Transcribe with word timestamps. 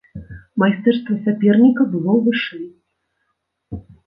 Майстэрства 0.61 1.17
саперніка 1.27 1.87
было 1.93 2.11
вышэй. 2.29 2.65